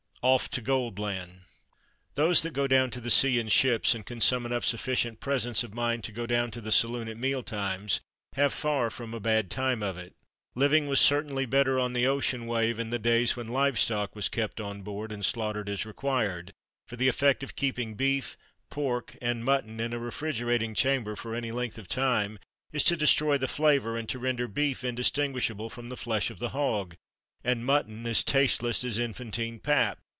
Off 0.23 0.47
to 0.51 0.61
Gold 0.61 0.99
land! 0.99 1.41
Those 2.13 2.43
that 2.43 2.53
go 2.53 2.67
down 2.67 2.91
to 2.91 3.01
the 3.01 3.09
sea 3.09 3.39
in 3.39 3.49
ships, 3.49 3.95
and 3.95 4.05
can 4.05 4.21
summon 4.21 4.53
up 4.53 4.63
sufficient 4.63 5.19
presence 5.19 5.63
of 5.63 5.73
mind 5.73 6.03
to 6.03 6.11
go 6.11 6.27
down 6.27 6.51
to 6.51 6.61
the 6.61 6.71
saloon 6.71 7.07
at 7.07 7.17
meal 7.17 7.41
times, 7.41 8.01
have 8.33 8.53
far 8.53 8.91
from 8.91 9.15
a 9.15 9.19
bad 9.19 9.49
time 9.49 9.81
of 9.81 9.97
it. 9.97 10.13
Living 10.53 10.85
was 10.87 11.01
certainly 11.01 11.47
better 11.47 11.79
on 11.79 11.93
the 11.93 12.05
ocean 12.05 12.45
wave 12.45 12.79
in 12.79 12.91
the 12.91 12.99
days 12.99 13.35
when 13.35 13.47
livestock 13.47 14.15
was 14.15 14.29
kept 14.29 14.61
on 14.61 14.83
board, 14.83 15.11
and 15.11 15.25
slaughtered 15.25 15.67
as 15.67 15.87
required; 15.87 16.53
for 16.87 16.95
the 16.97 17.07
effect 17.07 17.41
of 17.41 17.55
keeping 17.55 17.95
beef, 17.95 18.37
pork, 18.69 19.17
and 19.23 19.43
mutton 19.43 19.79
in 19.79 19.91
a 19.91 19.97
refrigerating 19.97 20.75
chamber 20.75 21.15
for 21.15 21.33
any 21.33 21.51
length 21.51 21.79
of 21.79 21.87
time 21.87 22.37
is 22.71 22.83
to 22.83 22.95
destroy 22.95 23.39
the 23.39 23.47
flavour, 23.47 23.97
and 23.97 24.07
to 24.07 24.19
render 24.19 24.47
beef 24.47 24.83
indistinguishable 24.83 25.67
from 25.71 25.89
the 25.89 25.97
flesh 25.97 26.29
of 26.29 26.37
the 26.37 26.49
hog, 26.49 26.95
and 27.43 27.65
mutton 27.65 28.05
as 28.05 28.23
tasteless 28.23 28.83
as 28.83 28.99
infantine 28.99 29.57
pap. 29.59 29.97